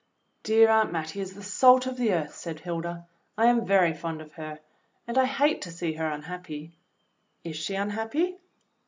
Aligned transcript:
"Dear 0.41 0.67
Aunt 0.71 0.91
Mattie 0.91 1.21
is 1.21 1.35
the 1.35 1.43
salt 1.43 1.85
of 1.85 1.95
the 1.95 2.11
earth," 2.11 2.33
said 2.33 2.61
Hilda. 2.61 3.05
"I 3.37 3.45
am 3.45 3.63
very 3.67 3.93
fond 3.93 4.19
of 4.19 4.31
her, 4.33 4.57
and 5.05 5.15
I 5.15 5.25
hate 5.25 5.61
to 5.61 5.71
see 5.71 5.93
her 5.93 6.09
unhappy." 6.09 6.71
*'Is 7.43 7.55
she 7.55 7.75
unhappy?" 7.75 8.39